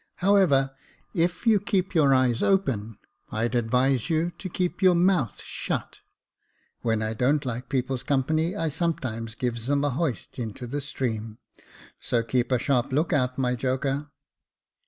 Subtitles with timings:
[0.15, 0.73] However,
[1.13, 2.97] if you keep your eyes open,
[3.31, 5.99] I'd advise you to keep your mouth shut.
[6.81, 11.37] When I don't like people's company, I sometimes give them a hoist into the stream—
[11.99, 14.09] so keep a sharp look out, my joker."